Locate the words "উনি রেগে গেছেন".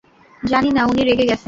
0.85-1.39